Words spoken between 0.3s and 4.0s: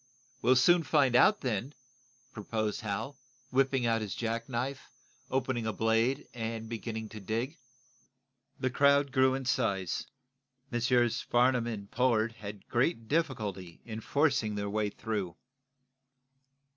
"We'll soon find out then," proposed Hal, whipping